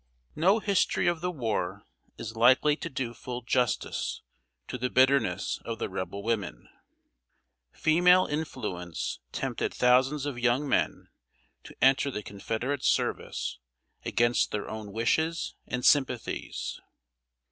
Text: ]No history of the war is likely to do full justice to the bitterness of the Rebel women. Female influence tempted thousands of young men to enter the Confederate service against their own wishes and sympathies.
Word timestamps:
]No 0.45 0.57
history 0.57 1.05
of 1.05 1.21
the 1.21 1.29
war 1.29 1.85
is 2.17 2.35
likely 2.35 2.75
to 2.75 2.89
do 2.89 3.13
full 3.13 3.43
justice 3.43 4.23
to 4.67 4.79
the 4.79 4.89
bitterness 4.89 5.59
of 5.63 5.77
the 5.77 5.89
Rebel 5.89 6.23
women. 6.23 6.67
Female 7.71 8.25
influence 8.25 9.19
tempted 9.31 9.71
thousands 9.71 10.25
of 10.25 10.39
young 10.39 10.67
men 10.67 11.09
to 11.65 11.75
enter 11.83 12.09
the 12.09 12.23
Confederate 12.23 12.83
service 12.83 13.59
against 14.03 14.49
their 14.49 14.67
own 14.67 14.91
wishes 14.91 15.53
and 15.67 15.85
sympathies. 15.85 16.81